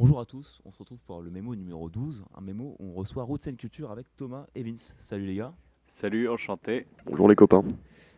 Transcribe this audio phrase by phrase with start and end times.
[0.00, 2.94] Bonjour à tous, on se retrouve pour le mémo numéro 12, un mémo où on
[2.94, 4.94] reçoit Route Scène Culture avec Thomas et Vince.
[4.96, 5.52] Salut les gars.
[5.84, 6.86] Salut, enchanté.
[7.04, 7.62] Bonjour les copains.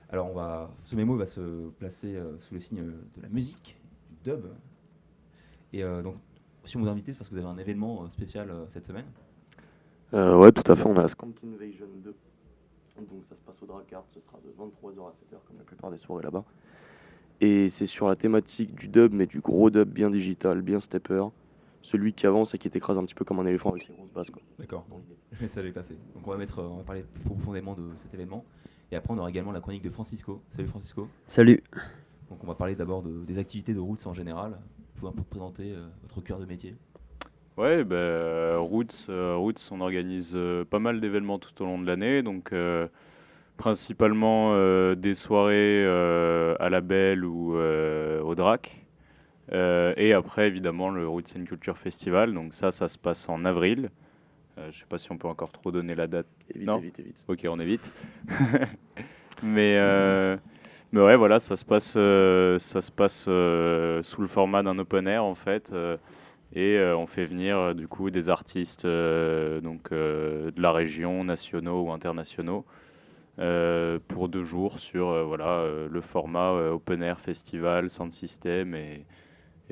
[0.09, 3.77] Alors on va, ce mémo va se placer euh, sous le signe de la musique,
[4.11, 4.47] du dub.
[5.73, 6.15] Et euh, donc,
[6.67, 8.87] si on vous invite, c'est parce que vous avez un événement euh, spécial euh, cette
[8.87, 9.07] semaine.
[10.15, 12.15] Euh, ouais, tout à fait, on a la Skank Invasion 2.
[13.11, 15.91] Donc ça se passe au Dracard, ce sera de 23h à 7h comme la plupart
[15.91, 16.45] des soirées là-bas.
[17.41, 21.25] Et c'est sur la thématique du dub, mais du gros dub bien digital, bien stepper.
[21.83, 24.13] Celui qui avance et qui t'écrase un petit peu comme un éléphant avec ses grosses
[24.13, 24.31] basses.
[24.31, 24.41] Quoi.
[24.59, 24.87] D'accord,
[25.49, 25.97] ça vais passer.
[26.15, 28.45] Donc on va, mettre, on va parler plus profondément de cet événement.
[28.91, 30.41] Et après on aura également la chronique de Francisco.
[30.51, 31.09] Salut Francisco.
[31.27, 31.63] Salut.
[32.31, 34.53] Donc on va parler d'abord de- des activités de Roots en général.
[34.53, 36.77] Vous pouvez un peu présenter euh, votre cœur de métier.
[37.59, 41.79] Ouais, ben, euh, Roots, euh, Roots, on organise euh, pas mal d'événements tout au long
[41.79, 42.87] de l'année, donc euh,
[43.59, 48.82] principalement euh, des soirées euh, à la Belle ou euh, au Drac.
[49.53, 53.45] Euh, et après, évidemment, le Roots and Culture Festival, donc ça, ça se passe en
[53.45, 53.91] avril.
[54.59, 56.27] Euh, je sais pas si on peut encore trop donner la date.
[56.55, 56.79] Évite, Non.
[56.79, 57.25] évite, évite.
[57.29, 57.93] Ok, on évite.
[59.43, 60.37] mais, euh,
[60.93, 64.79] mais ouais, voilà, ça se passe, euh, ça se passe euh, sous le format d'un
[64.79, 65.71] open air en fait.
[65.73, 65.97] euh,
[66.55, 72.67] et on fait venir du coup des artistes donc, de la région, nationaux ou internationaux,
[73.39, 79.07] pour deux jours sur voilà, le format open air festival, sound system et,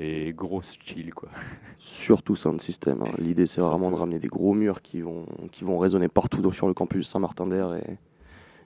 [0.01, 1.29] et grosse chill quoi.
[1.77, 3.01] Surtout Sound System.
[3.03, 3.11] hein.
[3.17, 6.51] L'idée c'est vraiment de ramener des gros murs qui vont, qui vont résonner partout dans-
[6.51, 7.97] sur le campus Saint-Martin-d'Air et,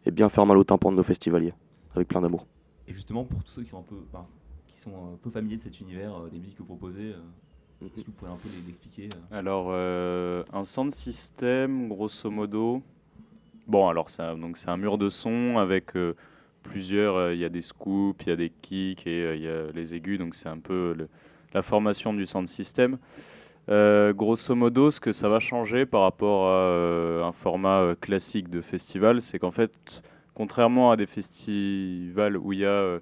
[0.05, 1.53] et bien faire mal au tympan de nos festivaliers.
[1.95, 2.45] Avec plein d'amour.
[2.87, 3.95] Et justement, pour tous ceux qui sont un peu,
[4.67, 7.17] qui sont un peu familiers de cet univers, euh, des musiques que vous proposez, euh,
[7.81, 7.87] Mhm.
[7.95, 12.29] est-ce que vous pouvez un peu les- l'expliquer euh Alors, euh, un sound system, grosso
[12.29, 12.81] modo.
[13.65, 16.15] Bon, alors, c'est un, donc c'est un mur de son avec euh,
[16.65, 17.15] plusieurs.
[17.15, 19.47] euh, Il y a des scoops, il y a des kicks et euh, il y
[19.47, 20.17] a les aigus.
[20.19, 20.95] Donc, c'est un peu
[21.53, 22.97] la formation du sound system.
[23.69, 28.49] Euh, grosso modo, ce que ça va changer par rapport à euh, un format classique
[28.49, 30.03] de festival, c'est qu'en fait,
[30.35, 32.99] contrairement à des festivals où il y a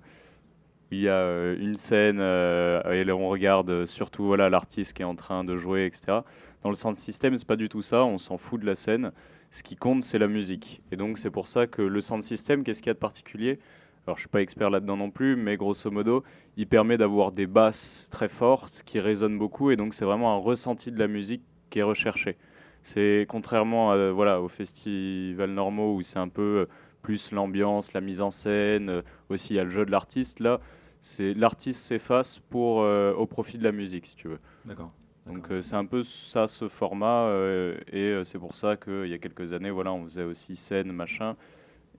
[0.92, 5.44] il y a une scène et on regarde surtout voilà l'artiste qui est en train
[5.44, 6.24] de jouer, etc.
[6.64, 8.04] Dans le sound system, c'est pas du tout ça.
[8.06, 9.12] On s'en fout de la scène.
[9.54, 10.82] Ce qui compte, c'est la musique.
[10.92, 13.60] Et donc c'est pour ça que le sound system, qu'est-ce qu'il y a de particulier?
[14.08, 16.24] Alors je suis pas expert là-dedans non plus, mais grosso modo,
[16.58, 20.40] il permet d'avoir des basses très fortes qui résonnent beaucoup, et donc c'est vraiment un
[20.40, 22.36] ressenti de la musique qui est recherché.
[22.82, 26.66] C'est contrairement à, voilà aux festivals normaux où c'est un peu euh,
[27.04, 30.40] plus l'ambiance, la mise en scène, euh, aussi il y a le jeu de l'artiste.
[30.40, 30.62] Là,
[31.00, 34.40] c'est l'artiste s'efface pour euh, au profit de la musique, si tu veux.
[34.66, 34.92] D'accord.
[35.26, 39.08] Donc euh, c'est un peu ça ce format euh, et euh, c'est pour ça qu'il
[39.08, 41.38] y a quelques années, voilà, on faisait aussi scène, machin,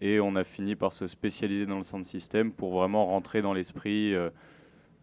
[0.01, 3.55] et on a fini par se spécialiser dans le sound system pour vraiment rentrer dans
[3.55, 4.31] l'esprit, euh,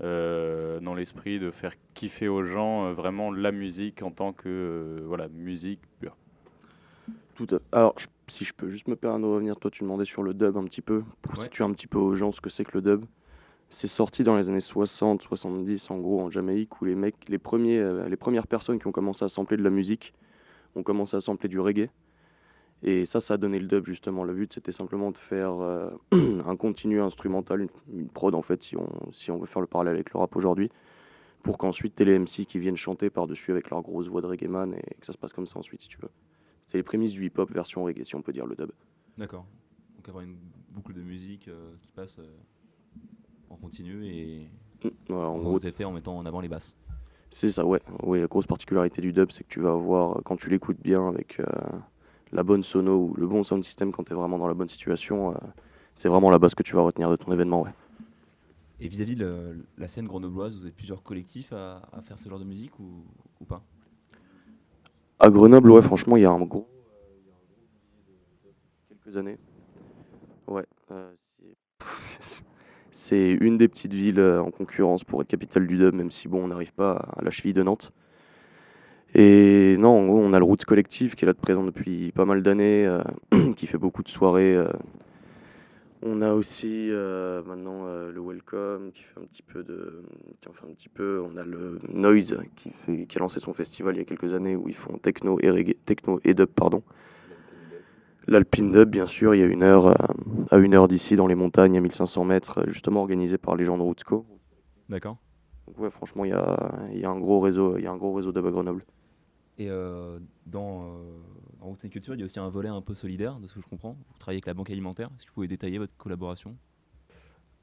[0.04, 4.50] euh, dans l'esprit de faire kiffer aux gens euh, vraiment la musique en tant que
[4.50, 6.16] euh, voilà musique pure.
[7.36, 10.06] Tout à- Alors, je- si je peux juste me permettre de revenir, toi tu demandais
[10.06, 11.46] sur le dub un petit peu, pour Ouais.
[11.46, 13.06] situer un petit peu aux gens ce que c'est que le dub.
[13.74, 17.38] C'est sorti dans les années 60, 70 en gros en Jamaïque où les mecs, les,
[17.38, 20.14] premiers, euh, les premières personnes qui ont commencé à sampler de la musique
[20.76, 21.90] ont commencé à sampler du reggae.
[22.84, 24.26] Et ça, ça a donné le dub justement.
[24.26, 28.76] Le but c'était simplement de faire euh, un continu instrumental, une, prod en fait, si
[28.76, 30.70] on, si on veut faire le parallèle avec le rap aujourd'hui,
[31.42, 34.50] pour qu'ensuite t'aies les MC qui viennent chanter par-dessus avec leur grosse voix de reggae
[34.50, 36.12] man et que ça se passe comme ça ensuite si tu veux.
[36.68, 38.72] C'est les prémices du hip-hop version reggae, si on peut dire le dub.
[39.18, 39.46] D'accord.
[39.96, 40.36] Donc avoir une
[40.72, 42.20] boucle de musique euh, qui passe
[43.52, 44.50] en continu et
[45.10, 46.76] Voilà, en gros, effets en mettant en avant les basses?
[47.32, 47.82] c'est ça, ouais.
[48.04, 48.20] ouais.
[48.20, 51.40] La grosse particularité du dub, c'est que tu vas avoir, quand tu l'écoutes bien avec
[51.40, 51.46] euh,
[52.34, 54.70] la bonne sono ou le bon sound system, quand tu es vraiment dans la bonne
[54.70, 55.38] situation, euh,
[55.96, 57.72] c'est vraiment la base que tu vas retenir de ton événement, ouais.
[58.80, 62.40] Et vis-à-vis de la scène grenobloise, vous avez plusieurs collectifs à, à faire ce genre
[62.40, 63.06] de musique ou,
[63.40, 63.64] ou pas?
[65.20, 66.68] À Grenoble, ouais, franchement, il y a un gros.
[68.46, 68.52] euh,
[68.88, 69.38] quelques années.
[70.48, 70.66] Ouais.
[70.92, 71.16] euh,
[72.92, 76.28] c'est- une des petites villes euh, en concurrence pour être capitale du dub, même si
[76.28, 77.92] bon, on n'arrive pas à la cheville de Nantes.
[79.14, 82.42] Et non, on a le Roots Collectif qui est là de présent depuis pas mal
[82.44, 83.02] d'années, euh,
[83.58, 84.56] qui fait beaucoup de soirées.
[84.56, 84.68] euh.
[86.04, 86.90] On a aussi
[87.46, 90.02] maintenant le Welcome qui fait un petit peu de.
[90.42, 91.22] qui en un petit peu.
[91.24, 94.34] On a le Noise qui, fait, qui a lancé son festival il y a quelques
[94.34, 96.50] années où ils font techno et, techno et dub.
[98.28, 99.96] L'Alpine Dub, bien sûr, il y a une heure,
[100.52, 103.66] à une heure d'ici dans les montagnes à 1500 mètres, euh, justement organisé par les
[103.66, 104.26] gens de Rootsco.
[104.90, 105.18] D'accord.
[105.68, 107.92] Donc ouais, franchement, il y a, il y a un gros réseau, il y a
[107.92, 108.86] un gros réseau Grenoble.
[109.58, 110.88] Et euh, dans, euh,
[111.60, 113.68] dans Culture, il y a aussi un volet un peu solidaire, de ce que je
[113.68, 113.92] comprends.
[113.92, 115.10] Vous travaillez avec la Banque Alimentaire.
[115.16, 116.56] Est-ce que vous pouvez détailler votre collaboration?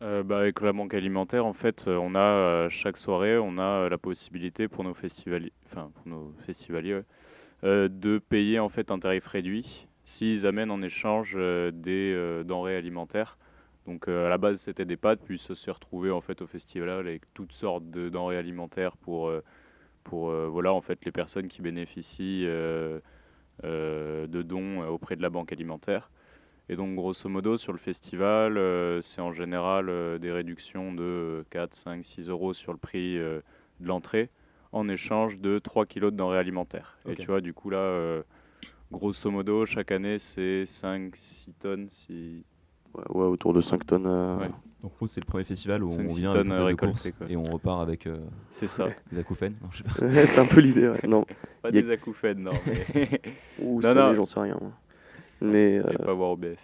[0.01, 3.63] Euh, bah, avec la banque alimentaire, en fait, on a euh, chaque soirée, on a
[3.63, 7.05] euh, la possibilité pour nos festivaliers, enfin pour nos festivaliers, ouais,
[7.65, 12.45] euh, de payer en fait un tarif réduit s'ils amènent en échange euh, des euh,
[12.45, 13.39] denrées alimentaires.
[13.87, 16.47] Donc euh, à la base c'était des pâtes, puis ça s'est retrouvé en fait au
[16.47, 19.33] festival avec toutes sortes de denrées alimentaires pour
[20.05, 23.03] pour voilà en fait les personnes qui bénéficient de
[24.43, 26.11] dons auprès de la banque alimentaire.
[26.71, 31.45] Et donc, grosso modo, sur le festival, euh, c'est en général euh, des réductions de
[31.51, 33.41] 4, 5, 6 euros sur le prix euh,
[33.81, 34.29] de l'entrée
[34.73, 36.99] en échange de 3 kilos de denrées alimentaires.
[37.09, 38.23] Et tu vois, du coup, là,
[38.91, 41.89] grosso modo, chaque année, c'est 5, 6 tonnes.
[41.89, 42.45] Si...
[42.95, 44.07] Ouais, ouais, autour de 5 tonnes.
[44.07, 44.51] euh, Ouais.
[44.83, 47.27] Donc c'est le premier festival où Cinq, on vient avec de course quoi.
[47.29, 48.17] et on repart avec euh,
[48.53, 48.89] C'est ça.
[49.11, 49.57] des acouphènes.
[49.97, 51.01] C'est un peu l'idée, ouais.
[51.07, 51.25] Non,
[51.63, 53.21] Pas a- des acouphènes, non, mais
[53.61, 54.57] Ouh, Non, j'en sais rien.
[54.61, 54.71] moi.
[55.41, 56.59] Mais euh, pas voir au BF.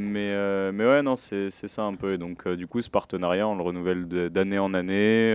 [0.00, 2.14] Mais, euh, mais ouais, non, c'est c'est ça un peu.
[2.14, 5.32] Et donc, euh, du coup, ce partenariat, on le renouvelle d'année en année.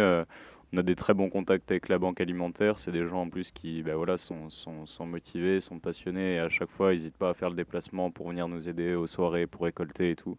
[0.75, 2.79] Euh, on a des très bons contacts avec la banque alimentaire.
[2.79, 6.35] C'est des gens en plus qui ben voilà, sont, sont, sont motivés, sont passionnés.
[6.35, 8.95] Et à chaque fois, ils n'hésitent pas à faire le déplacement pour venir nous aider
[8.95, 10.37] aux soirées, pour récolter et tout.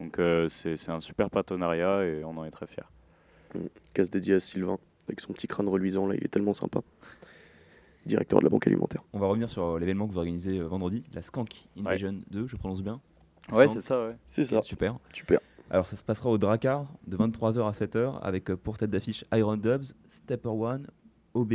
[0.00, 2.82] Donc, euh, c'est un super partenariat et on en est très fiers.
[3.94, 4.78] casse dédié à Sylvain,
[5.08, 6.80] avec son petit crâne reluisant, là, il est tellement sympa.
[8.04, 9.02] Directeur de la banque alimentaire.
[9.12, 11.82] On va revenir sur euh, l'événement que vous organisez euh, vendredi, la Skank Ouais.
[11.82, 13.00] Invasion 2, je prononce bien
[13.50, 14.16] Ouais, Skank, c'est ça, ouais.
[14.30, 14.98] C'est ça, Super.
[15.12, 15.40] super.
[15.70, 19.24] Alors ça se passera au Dracar de 23h à 7h avec euh, pour tête d'affiche
[19.32, 20.86] Iron Dubs, Stepper One,
[21.34, 21.52] OB,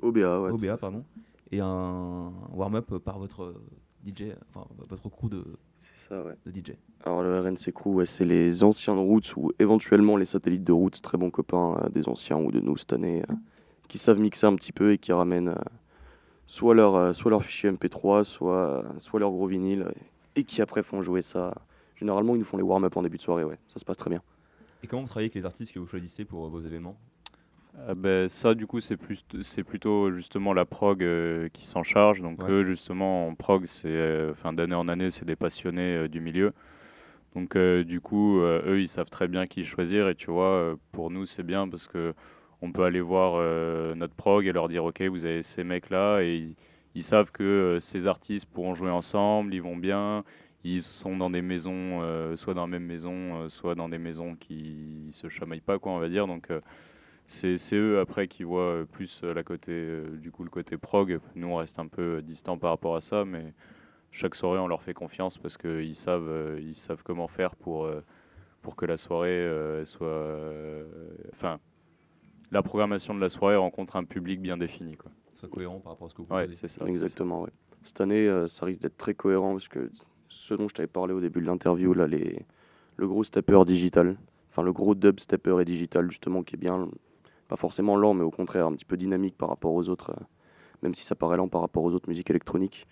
[0.00, 0.50] OBA, ouais.
[0.50, 1.04] OBA pardon,
[1.50, 3.64] et un warm-up par votre euh,
[4.04, 5.44] DJ, enfin votre crew de,
[5.76, 6.34] C'est ça, ouais.
[6.46, 6.76] de DJ.
[7.04, 10.72] Alors le RNC Crew, ouais, c'est les anciens de Roots ou éventuellement les satellites de
[10.72, 13.34] Roots, très bons copains euh, des anciens ou de nous cette année, euh,
[13.88, 15.54] qui savent mixer un petit peu et qui ramènent
[16.46, 19.86] soit leur, soit leur fichier MP3, soit, soit leur gros vinyle,
[20.34, 21.54] et qui après font jouer ça.
[22.02, 24.10] Généralement, ils nous font les warm-up en début de soirée, ouais, ça se passe très
[24.10, 24.20] bien.
[24.82, 26.96] Et comment vous travaillez avec les artistes que vous choisissez pour euh, vos événements
[27.86, 31.84] Ah ben, ça, du coup, c'est plus, c'est plutôt justement la prog euh, qui s'en
[31.84, 32.20] charge.
[32.20, 32.50] Donc, Ouais.
[32.50, 36.20] eux, justement, en prog, c'est, euh, enfin, d'année en année, c'est des passionnés euh, du
[36.20, 36.52] milieu.
[37.36, 40.08] Donc, euh, du coup, euh, eux, ils savent très bien qui choisir.
[40.08, 42.14] Et tu vois, euh, pour nous, c'est bien parce que
[42.62, 46.20] on peut aller voir euh, notre prog et leur dire, OK, vous avez ces mecs-là.
[46.22, 46.56] Et ils,
[46.96, 50.24] ils savent que euh, ces artistes pourront jouer ensemble, ils vont bien.
[50.64, 53.98] Ils sont dans des maisons, euh, soit dans la même maison, euh, soit dans des
[53.98, 56.26] maisons qui se chamaillent pas, quoi, on va dire.
[56.28, 56.60] Donc, euh,
[57.26, 61.18] c'est eux après qui voient plus la côté, euh, du coup, le côté prog.
[61.34, 63.52] Nous, on reste un peu distant par rapport à ça, mais
[64.12, 67.84] chaque soirée, on leur fait confiance parce qu'ils savent, euh, ils savent comment faire pour,
[67.86, 68.00] euh,
[68.60, 70.06] pour que la soirée euh, soit.
[70.06, 70.84] euh,
[71.32, 71.58] Enfin,
[72.52, 74.96] la programmation de la soirée rencontre un public bien défini.
[74.96, 75.10] Quoi.
[75.32, 76.54] Soit cohérent par rapport à ce que vous Ouais, proposez.
[76.54, 76.80] c'est ça.
[76.84, 76.86] ça.
[76.86, 77.50] Exactement, ouais.
[77.82, 79.90] Cette année, euh, ça risque d'être très cohérent parce que
[80.32, 84.16] ce dont je t'avais parlé au début de l'interview, là, le gros stepper digital,
[84.50, 86.88] enfin le gros dub stepper et digital, justement, qui est bien,
[87.48, 90.24] pas forcément lent, mais au contraire un petit peu dynamique par rapport aux autres, euh,
[90.82, 92.86] même si ça paraît lent par rapport aux autres musiques électroniques.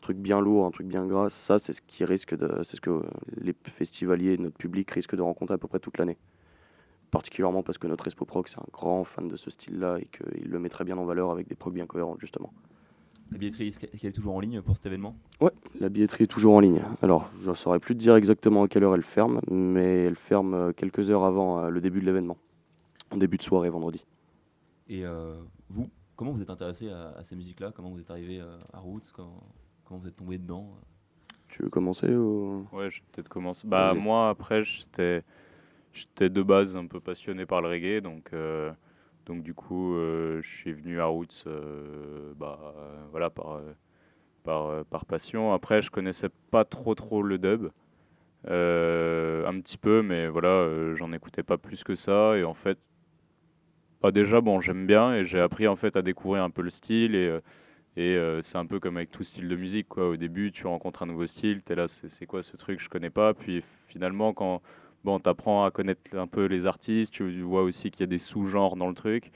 [0.00, 2.34] Un truc bien lourd, un truc bien gras, ça, c'est ce qui risque
[2.64, 3.02] c'est ce que euh,
[3.36, 6.18] les festivaliers, notre public risquent de rencontrer à peu près toute l'année.
[7.10, 10.50] Particulièrement parce que notre Espo Proc, c'est un grand fan de ce style-là et qu'il
[10.50, 12.52] le met très bien en valeur avec des procs bien cohérentes, justement.
[13.32, 15.16] La billetterie, est-ce qu'elle est toujours en ligne pour cet événement?
[15.80, 16.82] La billetterie est toujours en ligne.
[17.00, 20.16] Alors, je ne saurais plus te dire exactement à quelle heure elle ferme, mais elle
[20.16, 22.36] ferme euh, quelques heures avant euh, le début de l'événement.
[23.10, 24.04] En début de soirée, vendredi.
[24.88, 25.34] Et euh,
[25.70, 27.72] vous, comment vous êtes intéressé à, à ces musiques-là?
[27.74, 28.40] Comment vous êtes arrivé
[28.72, 29.10] à Roots?
[29.14, 29.42] Comment,
[29.84, 30.68] comment vous êtes tombé dedans?
[31.48, 32.66] Tu veux commencer ou...
[32.72, 33.66] Ouais, je vais peut-être commencer.
[33.66, 35.22] Bah, moi, après, j'étais,
[35.92, 38.72] j'étais de base un peu passionné par le reggae, donc, euh,
[39.26, 43.60] donc du coup, euh, je suis venu à Roots, euh, bah, euh, voilà, par,
[44.44, 45.52] par, par passion.
[45.52, 47.70] Après, je connaissais pas trop trop le dub,
[48.46, 52.78] un petit peu, mais voilà, j'en écoutais pas plus que ça, et en fait,
[54.02, 56.70] bah, déjà, bon, j'aime bien, et j'ai appris en fait à découvrir un peu le
[56.70, 57.38] style, et
[57.96, 60.08] et c'est un peu comme avec tout style de musique, quoi.
[60.08, 63.10] Au début, tu rencontres un nouveau style, t'es là, c'est quoi ce truc, je connais
[63.10, 63.34] pas.
[63.34, 64.62] Puis finalement, quand
[65.04, 68.18] bon, t'apprends à connaître un peu les artistes, tu vois aussi qu'il y a des
[68.18, 69.32] sous-genres dans le truc.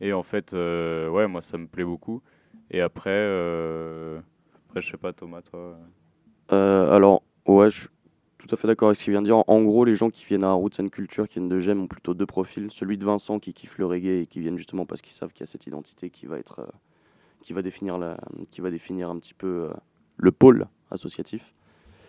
[0.00, 2.22] Et en fait, euh, ouais, moi, ça me plaît beaucoup.
[2.70, 4.20] Et après, euh,
[4.68, 5.78] après, je sais pas, Thomas, toi.
[6.52, 7.88] Euh, alors, ouais, je suis
[8.38, 9.42] tout à fait d'accord avec ce qu'il vient de dire.
[9.48, 11.86] En gros, les gens qui viennent à Roots and Culture, qui viennent de GEM, ont
[11.86, 12.70] plutôt deux profils.
[12.70, 15.40] Celui de Vincent qui kiffe le reggae et qui viennent justement parce qu'ils savent qu'il
[15.40, 16.66] y a cette identité qui va être, euh,
[17.42, 18.18] qui va définir la,
[18.50, 19.72] qui va définir un petit peu euh,
[20.16, 21.54] le pôle associatif.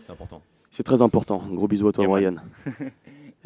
[0.04, 0.42] C'est important.
[0.72, 1.42] C'est très important.
[1.50, 2.36] Un gros bisou à toi, Yeah, Brian.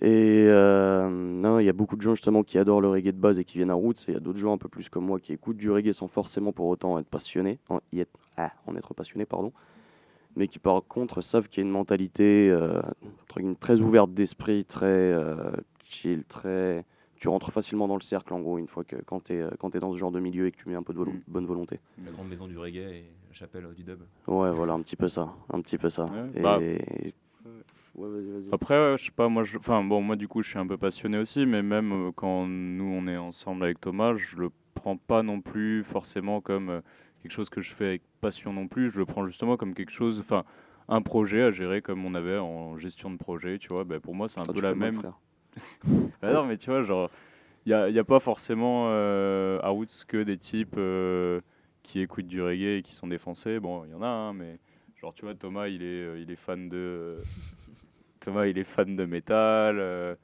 [0.01, 3.11] Et euh, non, il y a beaucoup de gens justement qui adorent le reggae de
[3.11, 4.03] base et qui viennent à Roots.
[4.07, 5.93] Et il y a d'autres gens un peu plus comme moi qui écoutent du reggae
[5.93, 9.53] sans forcément pour autant être passionnés, en, y être, ah, en être passionné, pardon.
[10.35, 12.81] mais qui par contre savent qu'il y a une mentalité euh,
[13.59, 15.51] très ouverte d'esprit, très euh,
[15.85, 16.85] chill, très.
[17.23, 19.73] Tu rentres facilement dans le cercle en gros une fois que quand tu es, quand
[19.73, 21.21] es dans ce genre de milieu et que tu mets un peu de volo- Mm.
[21.29, 21.79] bonne volonté.
[22.03, 24.01] La grande maison du reggae et la chapelle euh, du dub.
[24.27, 26.07] Ouais, voilà, un petit peu ça, un petit peu ça.
[26.07, 26.41] Ouais, et...
[26.41, 26.57] bah.
[26.57, 28.11] Ouais.
[28.51, 29.57] Après, ouais, je sais pas, moi, je...
[29.57, 32.45] enfin bon, moi du coup, je suis un peu passionné aussi, mais même euh, quand
[32.45, 36.81] nous on est ensemble avec Thomas, je le prends pas non plus forcément comme euh,
[37.21, 38.89] quelque chose que je fais avec passion non plus.
[38.89, 40.43] Je le prends justement comme quelque chose, enfin,
[40.89, 43.85] un projet à gérer comme on avait en gestion de projet, tu vois.
[43.85, 44.99] Ben, pour moi, c'est un Toi, peu la même.
[44.99, 45.19] frère?
[46.21, 47.09] Bah non, mais tu vois, genre,
[47.65, 51.41] il n'y a, y a pas forcément euh, à Roots que des types euh,
[51.83, 53.59] qui écoutent du reggae et qui sont défoncés.
[53.59, 54.59] Bon, il y en a, hein, mais
[54.97, 57.25] genre, tu vois, Thomas, il est, euh, il est fan de.
[58.21, 59.79] Thomas, il est fan de métal.
[59.79, 60.15] euh,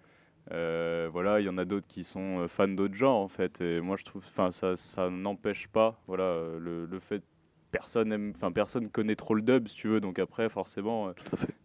[0.51, 3.61] euh, voilà, il y en a d'autres qui sont euh, fans d'autres genres, en fait.
[3.61, 4.23] Et moi, je trouve.
[4.27, 7.23] Enfin, ça, ça n'empêche pas, voilà, euh, le, le fait.
[7.71, 11.11] Personne aime, enfin personne connaît trop le dub si tu veux, donc après forcément euh,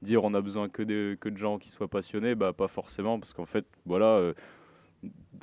[0.02, 3.18] dire on a besoin que de, que de gens qui soient passionnés, bah pas forcément,
[3.18, 4.34] parce qu'en fait, voilà, euh,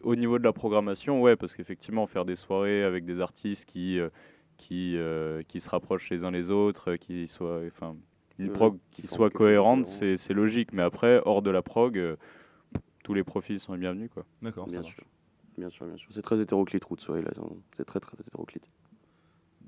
[0.04, 4.00] au niveau de la programmation, ouais, parce qu'effectivement, faire des soirées avec des artistes qui,
[4.00, 4.10] euh,
[4.58, 7.96] qui, euh, qui se rapprochent les uns les autres, qui soient, enfin,
[8.38, 9.84] une prog qui soit cohérente, cohérent.
[9.84, 12.16] c'est c'est logique, mais après, hors de la prog, euh,
[13.04, 14.26] tous les profils sont les bienvenus, quoi.
[14.42, 14.96] D'accord, ça Bien marche.
[14.96, 15.06] sûr.
[15.58, 16.08] Bien sûr, bien sûr.
[16.12, 17.32] C'est très hétéroclite, Roots, ouais, là,
[17.76, 18.70] c'est très très hétéroclite.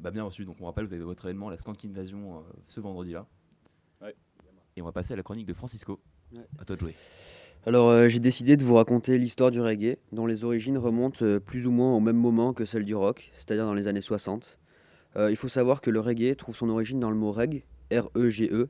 [0.03, 0.45] Bah, bien reçu.
[0.45, 3.25] Donc on rappelle, vous avez votre événement, la Skank Invasion, euh, ce vendredi-là.
[4.01, 4.13] Ouais.
[4.75, 5.99] Et on va passer à la chronique de Francisco.
[6.33, 6.41] Ouais.
[6.59, 6.95] À toi de jouer.
[7.65, 11.39] Alors euh, j'ai décidé de vous raconter l'histoire du reggae, dont les origines remontent euh,
[11.39, 14.59] plus ou moins au même moment que celle du rock, c'est-à-dire dans les années 60.
[15.15, 18.67] Euh, il faut savoir que le reggae trouve son origine dans le mot reg, R-E-G-E,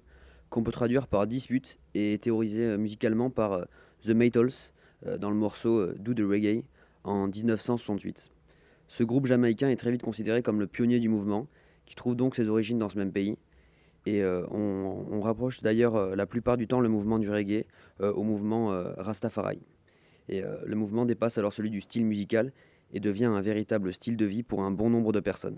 [0.52, 3.66] qu'on peut traduire par dispute et est théorisé euh, musicalement par euh,
[4.06, 4.52] The Maytals
[5.08, 6.64] euh, dans le morceau euh, Do the Reggae
[7.04, 8.30] en 1968.
[8.94, 11.48] Ce groupe jamaïcain est très vite considéré comme le pionnier du mouvement,
[11.88, 13.36] qui trouve donc ses origines dans ce même pays.
[14.06, 17.66] Et euh, on, rapproche d'ailleurs euh, la plupart du temps le mouvement du reggae
[18.02, 19.58] euh, au mouvement Rastafari.
[20.30, 22.54] Et le mouvement dépasse alors celui du style musical
[22.94, 25.58] et devient un véritable style de vie pour un bon nombre de personnes.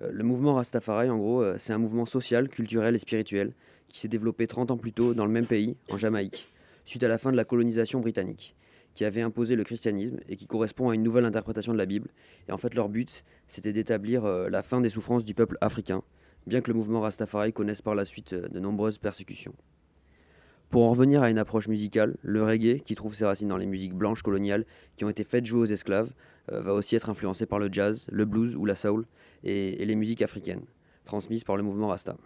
[0.00, 3.52] Le mouvement Rastafari, en gros, c'est un mouvement social, culturel et spirituel
[3.88, 6.50] qui s'est développé 30 ans plus tôt dans le même pays, en Jamaïque,
[6.86, 8.56] suite à la fin de la colonisation britannique,
[8.94, 12.08] qui avait imposé le christianisme et qui correspond à une nouvelle interprétation de la Bible.
[12.48, 16.02] Et en fait, leur but, c'était d'établir euh, la fin des souffrances du peuple africain,
[16.46, 19.54] bien que le mouvement Rastafari connaisse par la suite euh, de nombreuses persécutions.
[20.70, 23.66] Pour en revenir à une approche musicale, le reggae, qui trouve ses racines dans les
[23.66, 24.64] musiques blanches coloniales
[24.96, 26.10] qui ont été faites jouer aux esclaves,
[26.52, 29.06] euh, va aussi être influencé par le jazz, le blues ou la soul
[29.44, 30.64] et, les musiques africaines,
[31.04, 32.16] transmises par le mouvement Rasta.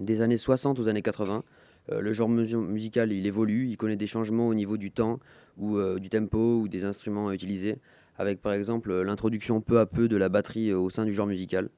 [0.00, 1.42] Des années 60 aux années 80, euh,
[1.88, 5.20] le genre musical il évolue, il connaît des changements au niveau du temps
[5.58, 7.78] ou euh, du tempo ou des instruments utilisés,
[8.18, 11.14] avec par exemple euh, l'introduction peu à peu de la batterie euh, au sein du
[11.14, 11.68] genre musical.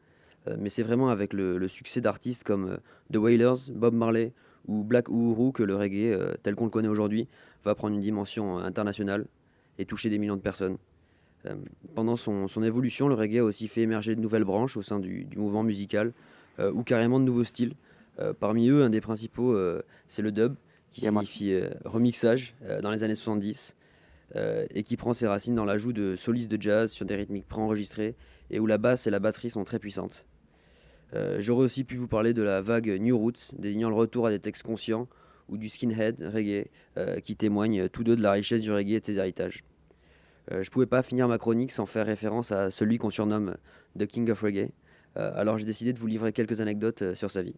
[0.47, 2.77] Euh, mais c'est vraiment avec le, succès d'artistes comme euh,
[3.13, 4.33] The Wailers, Bob Marley
[4.67, 7.27] ou Black Uhuru que le reggae, euh, tel qu'on le connaît aujourd'hui,
[7.65, 9.27] va prendre une dimension euh, internationale
[9.79, 10.77] et toucher des millions de personnes.
[11.47, 11.55] Euh,
[11.95, 15.27] pendant son, évolution, le reggae a aussi fait émerger de nouvelles branches au sein du,
[15.37, 16.13] mouvement musical
[16.59, 17.75] euh, ou carrément de nouveaux styles.
[18.21, 20.55] Euh, parmi eux, un des principaux, euh, c'est le dub,
[20.91, 23.77] qui Yeah, signifie euh, remixage dans les années 70
[24.37, 27.47] euh, et qui prend ses racines dans l'ajout de solistes de jazz sur des rythmiques
[27.47, 28.17] préenregistrées
[28.51, 30.25] et où la basse et la batterie sont très puissantes.
[31.39, 34.41] J'aurais aussi pu vous parler de la vague New Roots, désignant le retour à des
[34.41, 35.09] textes conscients,
[35.49, 36.69] ou du skinhead reggae,
[37.25, 39.65] qui témoignent tous deux de la richesse du reggae et de ses héritages.
[40.53, 43.57] Euh, je pouvais pas finir ma chronique sans faire référence à celui qu'on surnomme
[43.99, 44.71] The King of Reggae,
[45.17, 47.57] Euh, alors j'ai décidé de vous livrer quelques anecdotes euh, sur sa vie.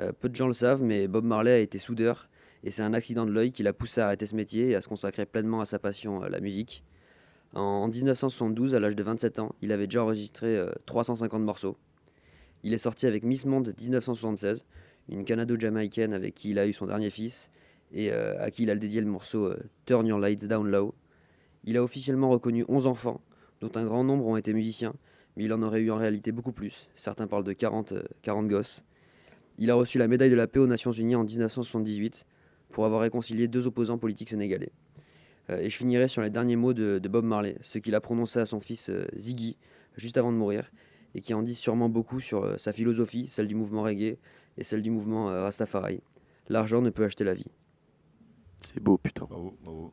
[0.00, 2.28] Euh, peu de gens le savent, mais Bob Marley a été soudeur,
[2.64, 4.80] et c'est un accident de l'œil qui l'a poussé à arrêter ce métier et à
[4.80, 6.82] se consacrer pleinement à sa passion, euh, la musique.
[7.54, 11.76] En, en 1972, à l'âge de 27 ans, il avait déjà enregistré euh, 350 morceaux.
[12.62, 14.64] Il est sorti avec Miss Monde 1976,
[15.08, 17.50] une canado-jamaïcaine avec qui il a eu son dernier fils
[17.92, 20.94] et euh, à qui il a dédié le morceau euh, Turn Your Lights Down Low.
[21.64, 23.20] Il a officiellement reconnu 11 enfants,
[23.60, 24.94] dont un grand nombre ont été musiciens,
[25.36, 26.88] mais il en aurait eu en réalité beaucoup plus.
[26.96, 28.82] Certains parlent de 40, euh, 40 gosses.
[29.58, 32.26] Il a reçu la médaille de la paix aux Nations Unies en 1978
[32.70, 34.72] pour avoir réconcilié deux opposants politiques sénégalais.
[35.50, 38.00] Euh, et je finirai sur les derniers mots de, de Bob Marley, ce qu'il a
[38.00, 39.56] prononcé à son fils euh, Ziggy
[39.96, 40.70] juste avant de mourir,
[41.14, 44.18] et qui en dit sûrement beaucoup sur euh, sa philosophie, celle du mouvement reggae
[44.58, 46.00] et celle du mouvement euh, Rastafari.
[46.48, 47.50] L'argent ne peut acheter la vie.
[48.60, 49.24] C'est beau, putain.
[49.24, 49.92] Bravo, bravo.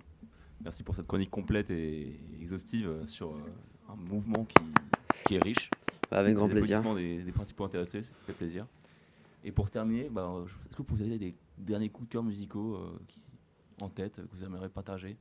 [0.63, 3.39] Merci pour cette chronique complète et exhaustive sur euh,
[3.89, 4.63] un mouvement qui,
[5.25, 5.69] qui est riche.
[6.11, 6.81] Avec grand Des plaisir.
[6.95, 8.67] Des, des principaux intéressés, ça fait plaisir.
[9.43, 10.31] Et pour terminer, bah,
[10.69, 13.21] est-ce que vous avez des derniers coups de cœur musicaux euh, qui-
[13.81, 15.17] en tête que vous aimeriez partager?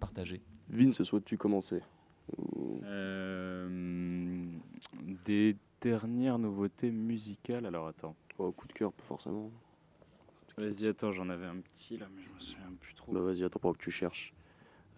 [0.00, 0.42] Partager.
[0.68, 1.80] Vince, souhaites-tu commencer
[2.84, 4.46] Euh,
[5.24, 7.66] des dernières nouveautés musicales.
[7.66, 9.50] Alors attends, Oh, coup de cœur, pas forcément.
[10.56, 13.12] Vas-y, attends, j'en avais un petit là, mais je me souviens plus trop.
[13.12, 14.32] Bah vas-y, attends, pas que tu cherches.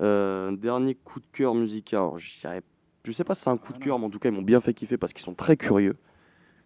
[0.03, 1.99] Euh, dernier coup de cœur musical.
[2.01, 4.35] Alors, je sais pas si c'est un coup de cœur, mais en tout cas, ils
[4.35, 5.97] m'ont bien fait kiffer parce qu'ils sont très curieux.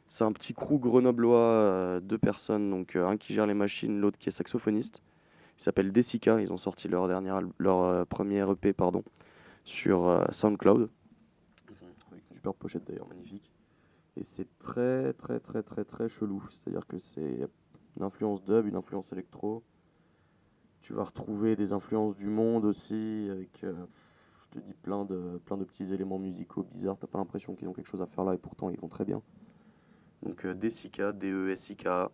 [0.06, 4.00] C'est un petit crew grenoblois, euh, deux personnes, donc euh, un qui gère les machines,
[4.00, 5.02] l'autre qui est saxophoniste.
[5.58, 9.02] Ils s'appellent Desica, ils ont sorti leur, dernier al- leur euh, premier EP pardon,
[9.64, 10.90] sur SoundCloud.
[12.34, 13.50] Super pochette d'ailleurs, magnifique.
[14.16, 16.42] Et c'est très très très très très chelou.
[16.50, 17.48] C'est-à-dire que c'est
[17.96, 19.62] une influence dub, une influence électro.
[20.82, 25.56] Tu vas retrouver des influences du monde aussi, avec, je te dis, plein de, plein
[25.56, 26.98] de petits éléments musicaux bizarres.
[27.00, 29.06] T'as pas l'impression qu'ils ont quelque chose à faire là, et pourtant ils vont très
[29.06, 29.22] bien.
[30.24, 32.08] Donc euh, DSIK, D-E-S-I-K,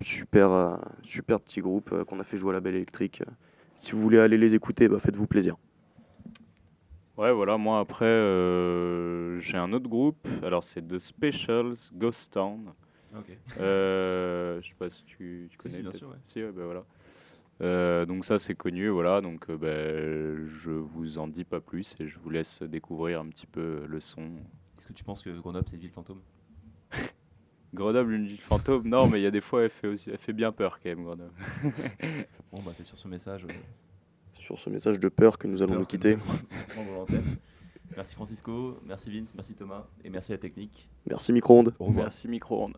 [0.00, 3.22] super, euh, super petit groupe euh, qu'on a fait jouer à la Belle Électrique.
[3.74, 5.56] Si vous voulez aller les écouter, bah, faites-vous plaisir.
[7.16, 10.18] Ouais, voilà, moi après, euh, j'ai un autre groupe.
[10.42, 12.72] Alors, c'est The Specials Ghost Town.
[13.16, 13.36] Ok.
[13.60, 15.76] Euh, je sais pas si tu, tu connais.
[15.76, 16.16] si, bien sûr, ouais.
[16.24, 16.84] Si, ouais, bah voilà.
[17.62, 19.22] Euh, donc ça c'est connu, voilà.
[19.22, 23.28] Donc euh, ben, je vous en dis pas plus et je vous laisse découvrir un
[23.28, 24.24] petit peu le son.
[24.76, 26.20] Est-ce que tu penses que Grenoble c'est une ville fantôme?
[27.76, 30.18] Grenoble, une ville fantôme Non, mais il y a des fois elle fait aussi, elle
[30.18, 31.30] fait bien peur quand même Grenoble.
[32.52, 33.44] Bon bah c'est sur ce message.
[33.44, 33.52] euh,
[34.34, 36.16] Sur ce message de peur que nous allons peur nous quitter.
[37.94, 40.88] Merci Francisco, merci Vince, merci Thomas et merci à la technique.
[41.08, 41.74] Merci micro-ondes.
[41.78, 42.06] Au revoir.
[42.06, 42.76] Merci micro-ondes.